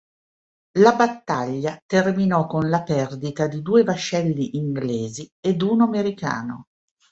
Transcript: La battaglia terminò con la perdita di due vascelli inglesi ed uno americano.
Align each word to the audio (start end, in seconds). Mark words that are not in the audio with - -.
La 0.79 0.95
battaglia 0.95 1.79
terminò 1.85 2.47
con 2.47 2.69
la 2.71 2.81
perdita 2.81 3.45
di 3.45 3.61
due 3.61 3.83
vascelli 3.83 4.57
inglesi 4.57 5.29
ed 5.39 5.61
uno 5.61 5.83
americano. 5.83 6.69